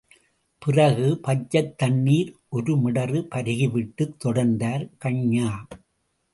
பிறகு 0.61 1.19
பச்சைத் 1.21 1.77
தண்ணீர் 1.77 2.31
ஒரு 2.49 2.75
மிடறு 2.77 3.21
பருகிவிட்டுத் 3.29 4.17
தொடர்ந்தார் 4.25 4.85
கன்யா!.. 5.05 5.49